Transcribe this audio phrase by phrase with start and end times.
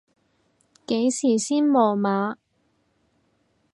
[0.87, 2.37] 幾時先無碼？